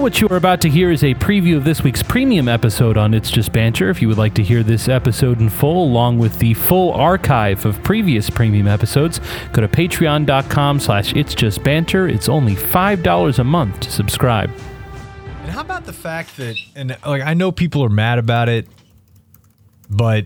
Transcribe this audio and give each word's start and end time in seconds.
What 0.00 0.18
you 0.18 0.28
are 0.28 0.36
about 0.36 0.62
to 0.62 0.70
hear 0.70 0.90
is 0.90 1.04
a 1.04 1.14
preview 1.14 1.58
of 1.58 1.64
this 1.64 1.82
week's 1.82 2.02
premium 2.02 2.48
episode 2.48 2.96
on 2.96 3.12
It's 3.12 3.30
Just 3.30 3.52
Banter. 3.52 3.90
If 3.90 4.00
you 4.00 4.08
would 4.08 4.16
like 4.16 4.32
to 4.34 4.42
hear 4.42 4.62
this 4.62 4.88
episode 4.88 5.40
in 5.40 5.50
full, 5.50 5.84
along 5.84 6.18
with 6.18 6.38
the 6.38 6.54
full 6.54 6.94
archive 6.94 7.66
of 7.66 7.82
previous 7.82 8.30
premium 8.30 8.66
episodes, 8.66 9.20
go 9.52 9.60
to 9.60 9.68
patreon.com 9.68 10.80
slash 10.80 11.14
It's 11.14 11.34
Just 11.34 11.62
Banter. 11.62 12.08
It's 12.08 12.30
only 12.30 12.54
$5 12.54 13.38
a 13.38 13.44
month 13.44 13.80
to 13.80 13.90
subscribe. 13.90 14.50
And 15.42 15.50
how 15.50 15.60
about 15.60 15.84
the 15.84 15.92
fact 15.92 16.34
that, 16.38 16.56
and 16.74 16.96
like, 17.04 17.22
I 17.22 17.34
know 17.34 17.52
people 17.52 17.84
are 17.84 17.90
mad 17.90 18.18
about 18.18 18.48
it, 18.48 18.68
but 19.90 20.24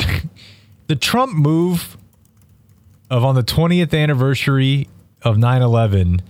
the 0.88 0.96
Trump 0.96 1.34
move 1.34 1.96
of 3.08 3.24
on 3.24 3.36
the 3.36 3.44
20th 3.44 3.96
anniversary 3.96 4.88
of 5.22 5.38
9 5.38 5.62
11 5.62 6.20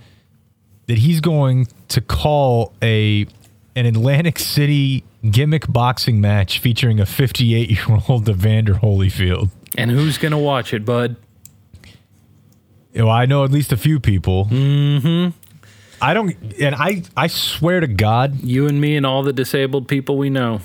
that 0.87 0.97
he's 0.99 1.19
going 1.21 1.67
to 1.89 2.01
call 2.01 2.73
a 2.81 3.27
an 3.75 3.85
Atlantic 3.85 4.39
City 4.39 5.03
gimmick 5.29 5.71
boxing 5.71 6.19
match 6.19 6.59
featuring 6.59 6.99
a 6.99 7.05
58 7.05 7.69
year 7.69 7.99
old 8.09 8.27
Evander 8.29 8.73
Holyfield. 8.75 9.49
And 9.75 9.91
who's 9.91 10.17
going 10.17 10.31
to 10.31 10.37
watch 10.37 10.73
it, 10.73 10.83
bud? 10.85 11.15
Well, 12.95 13.09
I 13.11 13.25
know 13.27 13.43
at 13.43 13.51
least 13.51 13.71
a 13.71 13.77
few 13.77 13.99
people. 13.99 14.45
Mm-hmm. 14.45 15.37
I 16.01 16.13
don't, 16.13 16.35
and 16.59 16.75
I, 16.75 17.03
I 17.15 17.27
swear 17.27 17.79
to 17.79 17.87
God, 17.87 18.41
You 18.43 18.67
and 18.67 18.79
me 18.81 18.95
and 18.95 19.05
all 19.05 19.23
the 19.23 19.33
disabled 19.33 19.87
people 19.87 20.17
we 20.17 20.29
know. 20.29 20.61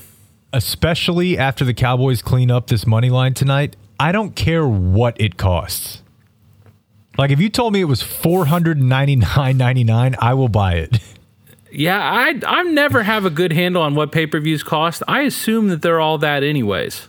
especially 0.52 1.36
after 1.38 1.64
the 1.64 1.74
Cowboys 1.74 2.22
clean 2.22 2.50
up 2.50 2.66
this 2.68 2.86
money 2.86 3.10
line 3.10 3.34
tonight, 3.34 3.76
I 3.98 4.12
don't 4.12 4.34
care 4.36 4.66
what 4.66 5.18
it 5.20 5.36
costs. 5.36 6.02
Like 7.18 7.30
if 7.30 7.40
you 7.40 7.48
told 7.50 7.72
me 7.72 7.80
it 7.80 7.84
was 7.84 8.02
four 8.02 8.46
hundred 8.46 8.80
ninety 8.80 9.16
nine 9.16 9.56
ninety 9.56 9.84
nine, 9.84 10.16
I 10.18 10.34
will 10.34 10.48
buy 10.48 10.74
it. 10.74 10.98
Yeah, 11.70 11.98
I 11.98 12.38
I 12.46 12.62
never 12.64 13.02
have 13.02 13.24
a 13.24 13.30
good 13.30 13.52
handle 13.52 13.82
on 13.82 13.94
what 13.94 14.12
pay 14.12 14.26
per 14.26 14.40
views 14.40 14.62
cost. 14.62 15.02
I 15.08 15.22
assume 15.22 15.68
that 15.68 15.80
they're 15.82 16.00
all 16.00 16.18
that 16.18 16.42
anyways. 16.42 17.08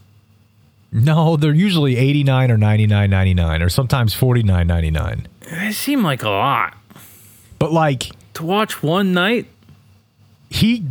No, 0.91 1.35
they're 1.37 1.53
usually 1.53 1.97
eighty 1.97 2.23
nine 2.23 2.49
or 2.51 2.57
ninety 2.57 2.87
nine 2.87 3.09
ninety 3.09 3.33
nine, 3.33 3.61
or 3.61 3.67
sometimes 3.69 4.13
forty 4.13 4.43
nine 4.43 4.67
ninety 4.67 4.91
nine. 4.91 5.27
They 5.51 5.71
seem 5.71 6.01
like 6.03 6.23
a 6.23 6.29
lot 6.29 6.77
But 7.59 7.71
like 7.73 8.11
to 8.35 8.45
watch 8.45 8.81
one 8.81 9.13
night. 9.13 9.47
he 10.49 10.85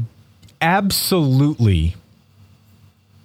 absolutely 0.60 1.96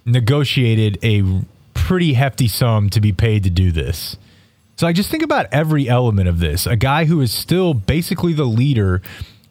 negotiated 0.06 0.98
a 1.02 1.42
pretty 1.74 2.14
hefty 2.14 2.48
sum 2.48 2.88
to 2.90 3.00
be 3.00 3.12
paid 3.12 3.44
to 3.44 3.50
do 3.50 3.70
this. 3.70 4.16
So 4.78 4.86
I 4.86 4.92
just 4.92 5.10
think 5.10 5.24
about 5.24 5.46
every 5.50 5.88
element 5.88 6.28
of 6.28 6.38
this. 6.38 6.64
A 6.64 6.76
guy 6.76 7.06
who 7.06 7.20
is 7.20 7.32
still 7.32 7.74
basically 7.74 8.32
the 8.32 8.44
leader 8.44 9.02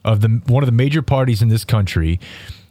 of 0.06 0.22
the 0.22 0.42
one 0.47 0.64
of 0.64 0.67
the 0.67 0.73
major 0.73 1.02
parties 1.02 1.42
in 1.42 1.50
this 1.50 1.66
country, 1.66 2.17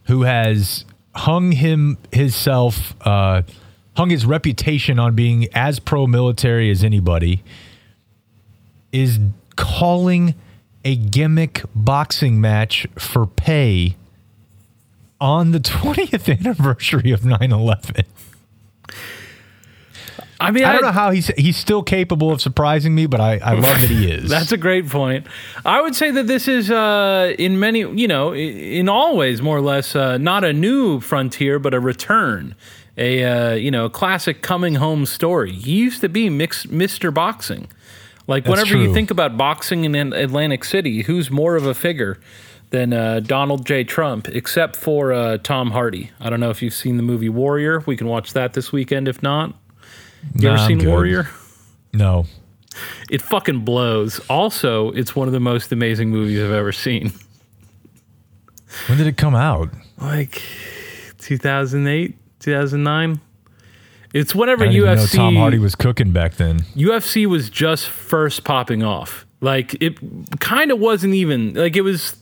who 0.04 0.22
has 0.22 0.86
hung 1.14 1.52
him 1.52 1.98
himself, 2.12 2.94
uh, 3.02 3.42
hung 3.94 4.08
his 4.08 4.24
reputation 4.24 4.98
on 4.98 5.14
being 5.14 5.48
as 5.52 5.78
pro-military 5.78 6.70
as 6.70 6.82
anybody, 6.82 7.44
is 8.90 9.18
calling 9.56 10.34
a 10.82 10.96
gimmick 10.96 11.62
boxing 11.74 12.40
match 12.40 12.86
for 12.98 13.26
pay 13.26 13.96
on 15.20 15.50
the 15.50 15.60
20th 15.60 16.40
anniversary 16.40 17.10
of 17.10 17.20
9/11. 17.20 18.06
I 20.40 20.50
mean, 20.50 20.64
I 20.64 20.72
don't 20.72 20.82
know 20.82 20.92
how 20.92 21.10
he's 21.10 21.28
he's 21.28 21.56
still 21.56 21.82
capable 21.82 22.30
of 22.30 22.40
surprising 22.40 22.94
me, 22.94 23.06
but 23.06 23.20
I, 23.20 23.38
I 23.38 23.54
love 23.54 23.80
that 23.80 23.90
he 23.90 24.10
is. 24.10 24.28
That's 24.28 24.52
a 24.52 24.56
great 24.56 24.88
point. 24.88 25.26
I 25.64 25.80
would 25.80 25.94
say 25.94 26.10
that 26.10 26.26
this 26.26 26.46
is, 26.48 26.70
uh, 26.70 27.34
in 27.38 27.58
many, 27.58 27.80
you 27.80 28.08
know, 28.08 28.34
in 28.34 28.88
all 28.88 29.16
ways, 29.16 29.40
more 29.40 29.56
or 29.56 29.62
less, 29.62 29.96
uh, 29.96 30.18
not 30.18 30.44
a 30.44 30.52
new 30.52 31.00
frontier, 31.00 31.58
but 31.58 31.74
a 31.74 31.80
return. 31.80 32.54
A 32.98 33.24
uh, 33.24 33.54
you 33.54 33.70
know, 33.70 33.88
classic 33.90 34.40
coming 34.42 34.76
home 34.76 35.04
story. 35.04 35.52
He 35.52 35.76
used 35.76 36.00
to 36.00 36.08
be 36.08 36.30
Mr. 36.30 37.12
Boxing. 37.12 37.68
Like 38.26 38.44
That's 38.44 38.58
whenever 38.58 38.76
you 38.76 38.92
think 38.92 39.10
about 39.10 39.36
boxing 39.36 39.84
in 39.84 40.12
Atlantic 40.12 40.64
City, 40.64 41.02
who's 41.02 41.30
more 41.30 41.56
of 41.56 41.66
a 41.66 41.74
figure 41.74 42.18
than 42.70 42.92
uh, 42.92 43.20
Donald 43.20 43.66
J. 43.66 43.84
Trump, 43.84 44.28
except 44.28 44.76
for 44.76 45.12
uh, 45.12 45.38
Tom 45.38 45.70
Hardy? 45.70 46.10
I 46.18 46.30
don't 46.30 46.40
know 46.40 46.50
if 46.50 46.62
you've 46.62 46.74
seen 46.74 46.96
the 46.96 47.02
movie 47.02 47.28
Warrior. 47.28 47.80
We 47.86 47.96
can 47.96 48.08
watch 48.08 48.32
that 48.32 48.54
this 48.54 48.72
weekend. 48.72 49.06
If 49.08 49.22
not, 49.22 49.54
you 50.34 50.48
Nah, 50.48 50.54
ever 50.54 50.66
seen. 50.66 50.88
Warrior? 50.88 51.28
no. 51.92 52.26
It 53.10 53.22
fucking 53.22 53.60
blows. 53.60 54.18
Also, 54.28 54.90
it's 54.90 55.16
one 55.16 55.28
of 55.28 55.32
the 55.32 55.40
most 55.40 55.72
amazing 55.72 56.10
movies 56.10 56.42
I've 56.42 56.50
ever 56.50 56.72
seen. 56.72 57.12
When 58.88 58.98
did 58.98 59.06
it 59.06 59.16
come 59.16 59.34
out? 59.34 59.70
Like 59.98 60.42
2008, 61.18 62.14
2009. 62.40 63.20
It's 64.12 64.34
whenever 64.34 64.64
I 64.64 64.66
didn't 64.68 64.76
even 64.82 64.94
know 64.96 65.02
UFC 65.02 65.16
Tom 65.16 65.36
Hardy 65.36 65.58
was 65.58 65.74
cooking 65.74 66.12
back 66.12 66.34
then. 66.34 66.60
UFC 66.74 67.26
was 67.26 67.48
just 67.50 67.88
first 67.88 68.44
popping 68.44 68.82
off. 68.82 69.26
Like 69.40 69.80
it 69.82 69.98
kind 70.40 70.70
of 70.70 70.78
wasn't 70.78 71.14
even 71.14 71.54
like 71.54 71.76
it 71.76 71.82
was 71.82 72.16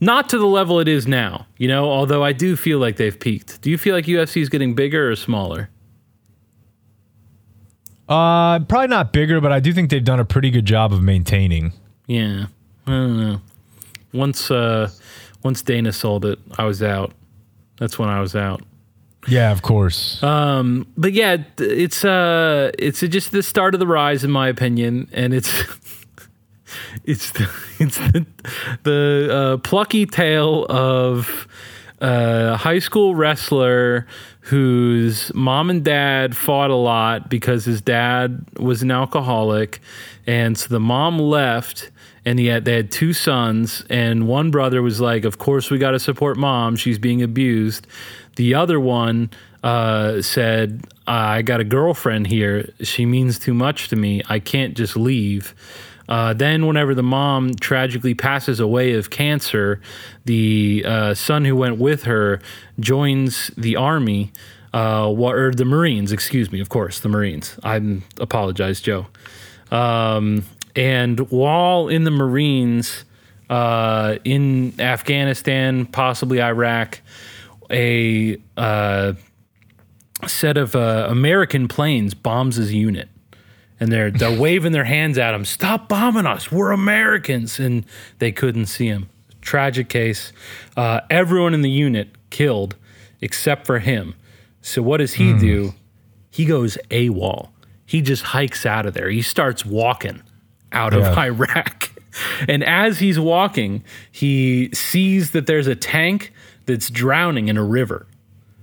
not 0.00 0.28
to 0.30 0.38
the 0.38 0.46
level 0.46 0.78
it 0.80 0.88
is 0.88 1.06
now, 1.06 1.46
you 1.56 1.66
know, 1.68 1.84
although 1.90 2.22
I 2.24 2.32
do 2.32 2.54
feel 2.56 2.78
like 2.78 2.96
they've 2.96 3.18
peaked. 3.18 3.60
Do 3.62 3.70
you 3.70 3.78
feel 3.78 3.94
like 3.94 4.06
UFC 4.06 4.40
is 4.42 4.48
getting 4.48 4.74
bigger 4.74 5.10
or 5.10 5.16
smaller? 5.16 5.70
Uh, 8.08 8.60
probably 8.60 8.88
not 8.88 9.12
bigger, 9.12 9.40
but 9.40 9.52
I 9.52 9.60
do 9.60 9.72
think 9.72 9.90
they've 9.90 10.04
done 10.04 10.20
a 10.20 10.24
pretty 10.24 10.50
good 10.50 10.64
job 10.64 10.92
of 10.92 11.02
maintaining. 11.02 11.72
Yeah. 12.06 12.46
I 12.86 12.90
don't 12.90 13.20
know. 13.20 13.40
Once 14.14 14.50
uh 14.50 14.90
once 15.42 15.62
Dana 15.62 15.92
sold 15.92 16.24
it, 16.24 16.38
I 16.56 16.64
was 16.64 16.82
out. 16.82 17.12
That's 17.78 17.98
when 17.98 18.08
I 18.08 18.20
was 18.20 18.34
out. 18.34 18.62
Yeah, 19.26 19.52
of 19.52 19.62
course. 19.62 20.22
Um, 20.22 20.86
but 20.96 21.12
yeah, 21.12 21.36
it's 21.58 22.04
uh, 22.04 22.70
it's 22.78 23.00
just 23.00 23.32
the 23.32 23.42
start 23.42 23.74
of 23.74 23.80
the 23.80 23.86
rise, 23.86 24.24
in 24.24 24.30
my 24.30 24.48
opinion, 24.48 25.08
and 25.12 25.34
it's 25.34 25.50
it's 27.04 27.30
the, 27.32 27.48
it's 27.78 27.98
the, 27.98 28.26
the 28.84 29.28
uh, 29.30 29.56
plucky 29.58 30.06
tale 30.06 30.66
of 30.68 31.46
a 32.00 32.56
high 32.56 32.78
school 32.78 33.14
wrestler 33.14 34.06
whose 34.48 35.32
mom 35.34 35.68
and 35.68 35.84
dad 35.84 36.34
fought 36.34 36.70
a 36.70 36.74
lot 36.74 37.28
because 37.28 37.66
his 37.66 37.82
dad 37.82 38.44
was 38.58 38.82
an 38.82 38.90
alcoholic, 38.90 39.80
and 40.26 40.56
so 40.56 40.68
the 40.68 40.80
mom 40.80 41.18
left. 41.18 41.90
And 42.24 42.38
yet 42.38 42.66
they 42.66 42.74
had 42.74 42.90
two 42.90 43.14
sons, 43.14 43.84
and 43.88 44.26
one 44.28 44.50
brother 44.50 44.82
was 44.82 45.00
like, 45.00 45.24
"Of 45.24 45.38
course 45.38 45.70
we 45.70 45.78
got 45.78 45.92
to 45.92 45.98
support 45.98 46.36
mom. 46.36 46.76
She's 46.76 46.98
being 46.98 47.22
abused." 47.22 47.86
The 48.36 48.54
other 48.54 48.78
one 48.78 49.30
uh, 49.62 50.20
said, 50.20 50.84
"I 51.06 51.40
got 51.40 51.60
a 51.60 51.64
girlfriend 51.64 52.26
here. 52.26 52.70
She 52.82 53.06
means 53.06 53.38
too 53.38 53.54
much 53.54 53.88
to 53.88 53.96
me. 53.96 54.20
I 54.28 54.40
can't 54.40 54.76
just 54.76 54.94
leave." 54.96 55.54
Uh, 56.08 56.32
then, 56.32 56.66
whenever 56.66 56.94
the 56.94 57.02
mom 57.02 57.54
tragically 57.54 58.14
passes 58.14 58.60
away 58.60 58.94
of 58.94 59.10
cancer, 59.10 59.80
the 60.24 60.82
uh, 60.86 61.14
son 61.14 61.44
who 61.44 61.54
went 61.54 61.78
with 61.78 62.04
her 62.04 62.40
joins 62.80 63.48
the 63.58 63.76
army, 63.76 64.32
uh, 64.72 65.10
or 65.10 65.52
the 65.52 65.64
Marines. 65.64 66.12
Excuse 66.12 66.52
me, 66.52 66.60
of 66.60 66.68
course, 66.68 67.00
the 67.00 67.08
Marines. 67.08 67.58
I 67.62 68.00
apologize, 68.20 68.80
Joe. 68.80 69.06
Um, 69.70 70.44
and 70.76 71.30
while 71.30 71.88
in 71.88 72.04
the 72.04 72.10
Marines, 72.10 73.04
uh, 73.50 74.16
in 74.24 74.78
Afghanistan, 74.80 75.86
possibly 75.86 76.40
Iraq, 76.40 77.00
a 77.70 78.38
uh, 78.56 79.14
set 80.26 80.56
of 80.56 80.74
uh, 80.74 81.06
American 81.08 81.68
planes 81.68 82.14
bombs 82.14 82.56
his 82.56 82.72
unit, 82.72 83.08
and 83.80 83.92
they're 83.92 84.10
they're 84.10 84.38
waving 84.40 84.72
their 84.72 84.84
hands 84.84 85.18
at 85.18 85.34
him, 85.34 85.44
"Stop 85.44 85.88
bombing 85.88 86.26
us! 86.26 86.50
We're 86.50 86.72
Americans!" 86.72 87.58
And 87.58 87.84
they 88.18 88.32
couldn't 88.32 88.66
see 88.66 88.86
him. 88.86 89.08
Tragic 89.40 89.88
case. 89.88 90.32
Uh, 90.76 91.00
everyone 91.10 91.54
in 91.54 91.62
the 91.62 91.70
unit 91.70 92.10
killed 92.30 92.76
except 93.20 93.66
for 93.66 93.78
him. 93.78 94.14
So 94.60 94.82
what 94.82 94.98
does 94.98 95.14
he 95.14 95.36
do? 95.38 95.74
He 96.30 96.44
goes 96.44 96.76
AWOL. 96.90 97.48
He 97.86 98.02
just 98.02 98.22
hikes 98.22 98.66
out 98.66 98.84
of 98.86 98.94
there. 98.94 99.08
He 99.08 99.22
starts 99.22 99.64
walking 99.64 100.22
out 100.72 100.92
of 100.92 101.04
Iraq. 101.18 101.90
And 102.46 102.62
as 102.62 102.98
he's 102.98 103.18
walking, 103.18 103.84
he 104.10 104.70
sees 104.74 105.30
that 105.30 105.46
there's 105.46 105.66
a 105.66 105.74
tank 105.76 106.32
that's 106.66 106.90
drowning 106.90 107.48
in 107.48 107.56
a 107.56 107.64
river. 107.64 108.06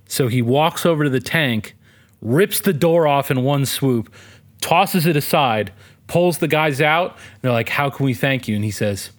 So 0.08 0.28
he 0.28 0.42
walks 0.42 0.86
over 0.86 1.04
to 1.06 1.10
the 1.10 1.20
tank, 1.20 1.76
rips 2.22 2.60
the 2.60 2.74
door 2.74 3.08
off 3.08 3.32
in 3.32 3.44
one 3.44 3.66
swoop, 3.66 4.14
tosses 4.66 5.06
it 5.06 5.16
aside, 5.16 5.72
pulls 6.08 6.40
the 6.40 6.48
guys 6.48 6.82
out. 6.82 7.12
And 7.12 7.42
they're 7.44 7.52
like, 7.52 7.70
How 7.70 7.92
can 7.92 8.04
we 8.06 8.16
thank 8.16 8.48
you? 8.48 8.56
And 8.56 8.66
he 8.66 8.72
says, 8.72 9.12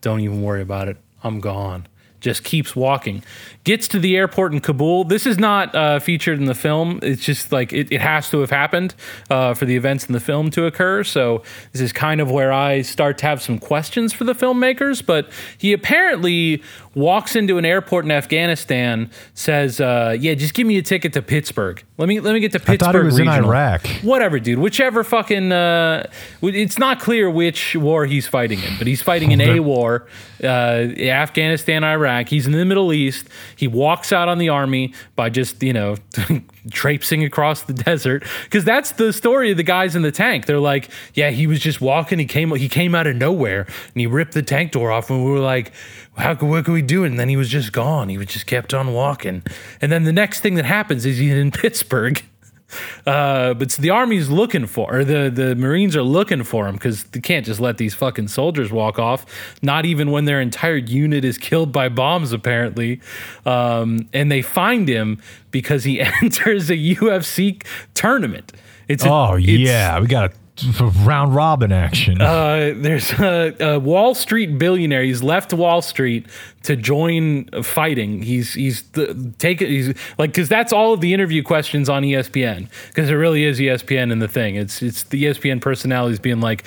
Don't 0.00 0.20
even 0.20 0.42
worry 0.42 0.62
about 0.62 0.86
it. 0.88 0.96
I'm 1.24 1.40
gone. 1.40 1.88
just 2.20 2.44
keeps 2.44 2.76
walking. 2.76 3.22
Gets 3.64 3.88
to 3.88 3.98
the 3.98 4.16
airport 4.16 4.54
in 4.54 4.60
Kabul. 4.60 5.04
This 5.04 5.26
is 5.26 5.36
not 5.36 5.74
uh, 5.74 5.98
featured 5.98 6.38
in 6.38 6.44
the 6.44 6.54
film. 6.54 7.00
It's 7.02 7.24
just 7.24 7.50
like 7.50 7.72
it, 7.72 7.90
it 7.90 8.00
has 8.00 8.30
to 8.30 8.38
have 8.40 8.50
happened 8.50 8.94
uh, 9.28 9.52
for 9.54 9.64
the 9.64 9.74
events 9.74 10.06
in 10.06 10.12
the 10.12 10.20
film 10.20 10.50
to 10.52 10.64
occur. 10.64 11.02
So 11.02 11.42
this 11.72 11.82
is 11.82 11.92
kind 11.92 12.20
of 12.20 12.30
where 12.30 12.52
I 12.52 12.82
start 12.82 13.18
to 13.18 13.26
have 13.26 13.42
some 13.42 13.58
questions 13.58 14.12
for 14.12 14.24
the 14.24 14.32
filmmakers. 14.34 15.04
But 15.04 15.28
he 15.58 15.72
apparently 15.72 16.62
walks 16.94 17.36
into 17.36 17.58
an 17.58 17.64
airport 17.64 18.04
in 18.04 18.10
Afghanistan, 18.10 19.10
says, 19.34 19.80
uh, 19.80 20.16
"Yeah, 20.18 20.34
just 20.34 20.54
give 20.54 20.66
me 20.66 20.78
a 20.78 20.82
ticket 20.82 21.12
to 21.14 21.22
Pittsburgh. 21.22 21.82
Let 21.98 22.08
me 22.08 22.20
let 22.20 22.34
me 22.34 22.40
get 22.40 22.52
to 22.52 22.58
Pittsburgh." 22.58 22.82
I 22.82 22.86
thought 22.86 22.96
it 22.96 23.04
was 23.04 23.18
regional. 23.18 23.38
in 23.38 23.44
Iraq. 23.44 23.86
Whatever, 24.02 24.38
dude. 24.38 24.58
Whichever 24.58 25.04
fucking. 25.04 25.52
Uh, 25.52 26.08
it's 26.42 26.78
not 26.78 27.00
clear 27.00 27.30
which 27.30 27.76
war 27.76 28.06
he's 28.06 28.26
fighting 28.26 28.60
in, 28.62 28.78
but 28.78 28.86
he's 28.86 29.02
fighting 29.02 29.30
in 29.32 29.40
a 29.40 29.60
war, 29.60 30.06
uh, 30.42 30.46
Afghanistan, 30.46 31.84
Iraq. 31.84 32.28
He's 32.28 32.46
in 32.46 32.52
the 32.52 32.64
Middle 32.64 32.92
East. 32.92 33.28
He 33.56 33.66
walks 33.66 34.12
out 34.12 34.28
on 34.28 34.38
the 34.38 34.48
army 34.48 34.94
by 35.16 35.30
just 35.30 35.62
you 35.62 35.72
know 35.72 35.96
traipsing 36.70 37.24
across 37.24 37.62
the 37.62 37.72
desert 37.72 38.24
because 38.44 38.64
that's 38.64 38.92
the 38.92 39.12
story 39.12 39.50
of 39.50 39.56
the 39.56 39.62
guys 39.62 39.96
in 39.96 40.02
the 40.02 40.12
tank. 40.12 40.46
They're 40.46 40.58
like, 40.58 40.90
yeah, 41.14 41.30
he 41.30 41.46
was 41.46 41.60
just 41.60 41.80
walking. 41.80 42.18
He 42.18 42.26
came 42.26 42.54
he 42.54 42.68
came 42.68 42.94
out 42.94 43.06
of 43.06 43.16
nowhere 43.16 43.62
and 43.62 43.94
he 43.96 44.06
ripped 44.06 44.32
the 44.32 44.42
tank 44.42 44.72
door 44.72 44.90
off, 44.90 45.10
and 45.10 45.24
we 45.24 45.30
were 45.30 45.38
like. 45.38 45.72
How 46.16 46.34
could, 46.34 46.48
what 46.48 46.64
could 46.64 46.72
we 46.72 46.82
do? 46.82 47.04
And 47.04 47.18
then 47.18 47.28
he 47.28 47.36
was 47.36 47.48
just 47.48 47.72
gone. 47.72 48.08
He 48.08 48.18
was 48.18 48.28
just 48.28 48.46
kept 48.46 48.72
on 48.72 48.92
walking. 48.92 49.42
And 49.80 49.90
then 49.90 50.04
the 50.04 50.12
next 50.12 50.40
thing 50.40 50.54
that 50.54 50.64
happens 50.64 51.04
is 51.04 51.18
he's 51.18 51.32
in 51.32 51.50
Pittsburgh 51.52 52.22
uh, 53.06 53.54
but 53.54 53.70
the 53.72 53.90
army's 53.90 54.28
looking 54.28 54.66
for, 54.66 54.98
or 54.98 55.04
the, 55.04 55.30
the 55.30 55.54
Marines 55.54 55.96
are 55.96 56.02
looking 56.02 56.42
for 56.42 56.66
him 56.66 56.74
because 56.74 57.04
they 57.04 57.20
can't 57.20 57.44
just 57.44 57.60
let 57.60 57.78
these 57.78 57.94
fucking 57.94 58.28
soldiers 58.28 58.72
walk 58.72 58.98
off, 58.98 59.26
not 59.62 59.84
even 59.84 60.10
when 60.10 60.24
their 60.24 60.40
entire 60.40 60.76
unit 60.76 61.24
is 61.24 61.38
killed 61.38 61.72
by 61.72 61.88
bombs, 61.88 62.32
apparently. 62.32 63.00
Um, 63.44 64.08
and 64.12 64.30
they 64.30 64.42
find 64.42 64.88
him 64.88 65.20
because 65.50 65.84
he 65.84 66.00
enters 66.22 66.70
a 66.70 66.76
UFC 66.76 67.62
tournament. 67.94 68.52
It's 68.88 69.04
a, 69.04 69.10
Oh 69.10 69.36
yeah, 69.36 70.00
we 70.00 70.06
got 70.06 70.32
a 70.32 70.34
round 71.04 71.34
robin 71.34 71.72
action. 71.72 72.20
uh, 72.20 72.72
there's 72.76 73.10
a, 73.18 73.54
a 73.60 73.78
Wall 73.78 74.14
Street 74.14 74.56
billionaire. 74.58 75.02
He's 75.02 75.22
left 75.22 75.52
Wall 75.52 75.82
Street 75.82 76.26
to 76.62 76.76
join 76.76 77.46
fighting. 77.62 78.22
He's 78.22 78.54
he's 78.54 78.82
the, 78.90 79.32
take 79.38 79.60
it. 79.60 79.68
He's 79.68 79.88
like 80.16 80.30
because 80.30 80.48
that's 80.48 80.72
all 80.72 80.92
of 80.92 81.00
the 81.00 81.12
interview 81.12 81.42
questions 81.42 81.88
on 81.88 82.02
ESPN 82.04 82.68
because 82.88 83.10
it 83.10 83.14
really 83.14 83.44
is 83.44 83.58
ESPN 83.58 84.12
in 84.12 84.20
the 84.20 84.28
thing. 84.28 84.54
It's 84.54 84.80
it's 84.80 85.02
the 85.04 85.24
ESPN 85.24 85.60
personalities 85.60 86.18
being 86.20 86.40
like. 86.40 86.64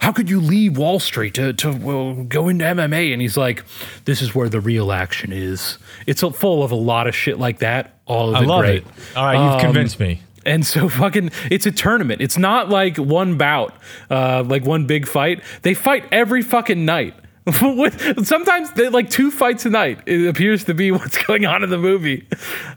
How 0.00 0.12
could 0.12 0.30
you 0.30 0.40
leave 0.40 0.78
Wall 0.78 0.98
Street 0.98 1.34
to, 1.34 1.52
to 1.52 1.72
well, 1.76 2.14
go 2.24 2.48
into 2.48 2.64
MMA? 2.64 3.12
And 3.12 3.20
he's 3.20 3.36
like, 3.36 3.64
"This 4.06 4.22
is 4.22 4.34
where 4.34 4.48
the 4.48 4.58
real 4.58 4.92
action 4.92 5.30
is." 5.30 5.76
It's 6.06 6.22
full 6.22 6.62
of 6.64 6.70
a 6.72 6.74
lot 6.74 7.06
of 7.06 7.14
shit 7.14 7.38
like 7.38 7.58
that. 7.58 7.98
All 8.06 8.30
of 8.30 8.36
I 8.36 8.40
it 8.42 8.46
love 8.46 8.60
great. 8.62 8.76
it. 8.78 8.86
All 9.14 9.26
right, 9.26 9.34
you've 9.34 9.54
Um, 9.56 9.60
convinced 9.60 10.00
me. 10.00 10.22
And 10.46 10.64
so 10.66 10.88
fucking 10.88 11.30
it's 11.50 11.66
a 11.66 11.72
tournament. 11.72 12.20
It's 12.20 12.38
not 12.38 12.68
like 12.68 12.96
one 12.96 13.36
bout, 13.36 13.74
uh, 14.10 14.42
like 14.46 14.64
one 14.64 14.86
big 14.86 15.06
fight. 15.06 15.42
They 15.62 15.74
fight 15.74 16.04
every 16.12 16.42
fucking 16.42 16.84
night. 16.84 17.14
With- 17.62 18.26
Sometimes 18.26 18.70
they 18.72 18.88
like 18.88 19.10
two 19.10 19.30
fights 19.30 19.64
a 19.66 19.70
night. 19.70 20.00
It 20.06 20.26
appears 20.28 20.64
to 20.64 20.74
be 20.74 20.90
what's 20.92 21.22
going 21.24 21.46
on 21.46 21.62
in 21.62 21.70
the 21.70 21.78
movie. 21.78 22.26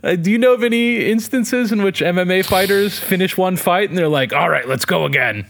Uh, 0.04 0.16
do 0.16 0.32
you 0.32 0.38
know 0.38 0.54
of 0.54 0.64
any 0.64 1.10
instances 1.10 1.72
in 1.72 1.84
which 1.84 2.02
MMA 2.02 2.46
fighters 2.46 3.00
finish 3.00 3.38
one 3.38 3.56
fight 3.58 3.90
and 3.90 3.98
they're 3.98 4.08
like, 4.08 4.34
"All 4.34 4.50
right, 4.50 4.68
let's 4.68 4.86
go 4.86 5.06
again"? 5.06 5.48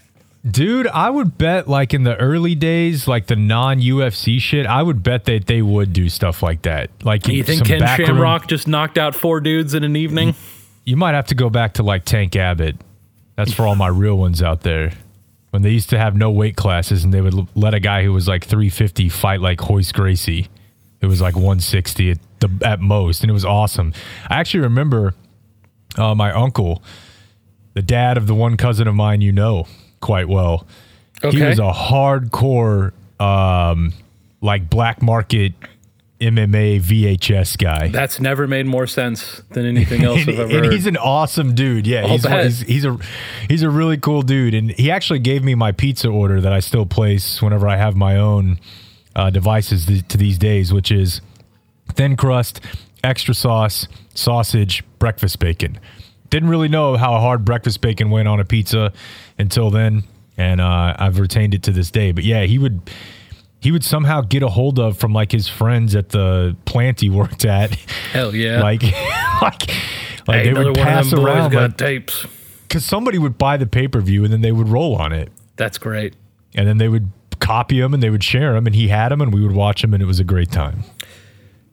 Dude, 0.50 0.88
I 0.88 1.10
would 1.10 1.38
bet 1.38 1.70
like 1.70 1.94
in 1.94 2.04
the 2.04 2.18
early 2.18 2.54
days, 2.54 3.08
like 3.08 3.28
the 3.28 3.36
non 3.38 3.80
UFC 3.80 4.40
shit, 4.42 4.66
I 4.66 4.84
would 4.84 5.02
bet 5.02 5.24
that 5.26 5.46
they 5.46 5.62
would 5.62 5.94
do 5.94 6.10
stuff 6.10 6.44
like 6.44 6.64
that. 6.64 6.90
Like 7.04 7.28
You 7.30 7.44
think 7.44 7.60
some 7.66 7.80
Ken 7.80 7.98
Shamrock 7.98 8.48
just 8.48 8.68
knocked 8.68 8.98
out 8.98 9.16
four 9.16 9.40
dudes 9.40 9.74
in 9.74 9.86
an 9.86 9.96
evening? 9.96 10.36
You 10.86 10.98
might 10.98 11.14
have 11.16 11.28
to 11.28 11.36
go 11.36 11.50
back 11.50 11.74
to 11.76 11.84
like 11.84 12.06
Tank 12.06 12.36
Abbott. 12.36 12.76
That's 13.36 13.54
for 13.54 13.66
all 13.66 13.76
my 13.76 13.88
real 13.88 14.16
ones 14.18 14.42
out 14.42 14.62
there. 14.62 14.92
When 15.52 15.62
they 15.62 15.70
used 15.70 15.90
to 15.92 15.98
have 16.00 16.16
no 16.16 16.32
weight 16.32 16.56
classes 16.56 17.04
and 17.04 17.14
they 17.14 17.22
would 17.22 17.34
l- 17.34 17.48
let 17.56 17.74
a 17.74 17.80
guy 17.80 18.04
who 18.04 18.12
was 18.12 18.28
like 18.28 18.44
350 18.44 19.08
fight 19.10 19.40
like 19.40 19.62
Royce 19.70 19.92
Gracie, 19.92 20.48
who 21.02 21.08
was 21.08 21.22
like 21.22 21.36
160 21.36 22.12
at, 22.12 22.18
the, 22.40 22.50
at 22.66 22.80
most. 22.80 23.22
And 23.22 23.30
it 23.30 23.34
was 23.34 23.46
awesome. 23.46 23.94
I 24.30 24.40
actually 24.40 24.62
remember 24.62 25.14
uh, 25.98 26.16
my 26.16 26.32
uncle, 26.32 26.82
the 27.76 27.82
dad 27.84 28.18
of 28.18 28.26
the 28.28 28.36
one 28.36 28.58
cousin 28.58 28.88
of 28.88 28.96
mine 28.96 29.22
you 29.22 29.32
know 29.32 29.68
quite 30.02 30.28
well. 30.28 30.68
He 31.22 31.38
was 31.50 31.60
a 31.60 31.72
hardcore, 31.72 32.92
um, 33.20 33.94
like 34.42 34.70
black 34.70 35.02
market 35.02 35.54
MMA 36.26 36.82
VHS 36.82 37.58
guy. 37.58 37.88
That's 37.90 38.20
never 38.20 38.48
made 38.48 38.66
more 38.66 38.88
sense 38.88 39.42
than 39.52 39.66
anything 39.66 40.04
else 40.06 40.22
and, 40.22 40.30
I've 40.30 40.52
ever 40.52 40.72
he's 40.72 40.88
an 40.88 40.98
awesome 40.98 41.56
dude. 41.56 41.88
Yeah, 41.88 42.08
he's, 42.08 42.26
he's 42.26 42.60
he's 42.62 42.86
a 42.86 42.98
he's 43.50 43.64
a 43.64 43.70
really 43.70 43.98
cool 43.98 44.22
dude, 44.22 44.54
and 44.54 44.72
he 44.72 44.92
actually 44.92 45.20
gave 45.20 45.44
me 45.44 45.56
my 45.56 45.72
pizza 45.72 46.10
order 46.10 46.42
that 46.42 46.54
I 46.54 46.60
still 46.60 46.86
place 46.86 47.42
whenever 47.42 47.68
I 47.68 47.78
have 47.78 47.96
my 47.96 48.18
own 48.18 48.60
uh, 49.16 49.30
devices 49.30 49.86
th- 49.86 50.08
to 50.10 50.18
these 50.18 50.38
days, 50.38 50.74
which 50.74 50.92
is 50.92 51.22
thin 51.94 52.16
crust, 52.16 52.62
extra 53.04 53.34
sauce, 53.34 53.88
sausage, 54.14 54.84
breakfast 55.00 55.40
bacon. 55.40 55.80
Didn't 56.30 56.50
really 56.50 56.70
know 56.70 56.98
how 56.98 57.20
hard 57.20 57.46
breakfast 57.46 57.82
bacon 57.82 58.10
went 58.10 58.28
on 58.28 58.40
a 58.40 58.46
pizza 58.46 58.92
until 59.38 59.70
then, 59.70 60.04
and 60.38 60.60
uh, 60.60 60.96
I've 60.98 61.20
retained 61.20 61.54
it 61.54 61.64
to 61.64 61.72
this 61.72 61.92
day. 61.92 62.12
But 62.12 62.24
yeah, 62.24 62.44
he 62.44 62.58
would 62.58 62.90
he 63.64 63.72
would 63.72 63.84
somehow 63.84 64.22
get 64.22 64.44
a 64.44 64.50
hold 64.50 64.78
of 64.80 64.98
from 64.98 65.14
like 65.14 65.32
his 65.32 65.48
friends 65.48 65.96
at 65.96 66.10
the 66.10 66.56
plant 66.66 67.00
he 67.00 67.10
worked 67.10 67.46
at. 67.46 67.74
Hell 68.12 68.36
yeah! 68.36 68.62
like 68.70 68.84
like 69.42 69.70
like 70.28 70.44
hey, 70.44 70.52
they 70.52 70.54
would 70.54 70.76
pass 70.76 71.14
around 71.14 71.52
got 71.52 71.72
like 71.72 71.78
tapes. 71.78 72.26
because 72.68 72.86
somebody 72.86 73.18
would 73.18 73.38
buy 73.38 73.58
the 73.58 73.66
pay 73.66 73.88
per 73.88 74.02
view 74.02 74.24
and 74.24 74.32
then 74.32 74.42
they 74.42 74.52
would 74.52 74.68
roll 74.70 74.96
on 74.96 75.12
it 75.14 75.32
That's 75.56 75.78
great. 75.78 76.16
and 76.56 76.68
then 76.68 76.78
they 76.78 76.88
would 76.88 77.10
copy 77.40 77.80
them 77.82 77.94
and 77.94 78.02
they 78.02 78.10
would 78.10 78.24
share 78.24 78.54
them 78.54 78.66
and 78.66 78.76
he 78.76 78.88
had 78.88 79.10
them 79.10 79.22
and 79.22 79.34
we 79.34 79.42
would 79.42 79.56
watch 79.56 79.82
them 79.82 79.94
and 79.94 80.02
it 80.02 80.06
was 80.06 80.20
a 80.20 80.24
great 80.24 80.52
time. 80.52 80.84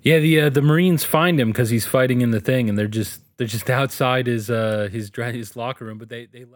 Yeah, 0.02 0.18
the 0.18 0.40
uh, 0.40 0.48
the 0.48 0.62
Marines 0.62 1.04
find 1.04 1.38
him 1.38 1.50
because 1.50 1.70
he's 1.70 1.86
fighting 1.86 2.22
in 2.22 2.30
the 2.30 2.40
thing, 2.40 2.68
and 2.70 2.78
they're 2.78 2.88
just 2.88 3.20
they're 3.36 3.46
just 3.46 3.68
outside 3.68 4.26
his 4.26 4.50
uh 4.50 4.88
his 4.90 5.10
his 5.14 5.56
locker 5.56 5.84
room, 5.84 5.98
but 5.98 6.08
they 6.08 6.26
they. 6.26 6.46